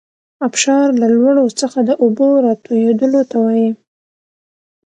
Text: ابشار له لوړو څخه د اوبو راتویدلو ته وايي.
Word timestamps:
ابشار 0.47 0.87
له 1.01 1.07
لوړو 1.15 1.45
څخه 1.61 1.79
د 1.89 1.91
اوبو 2.03 2.27
راتویدلو 2.45 3.21
ته 3.29 3.35
وايي. 3.43 3.69